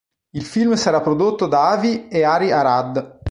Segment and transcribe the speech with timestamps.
[0.31, 3.19] Il film sarà prodotto da Avi e Ari Arad.